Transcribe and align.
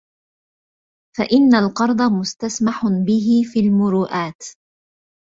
فَإِنَّ 1.17 1.55
الْقَرْضَ 1.55 2.01
مُسْتَسْمَحٌ 2.01 2.83
بِهِ 2.85 3.43
فِي 3.53 3.59
الْمُرُوآت 3.59 4.41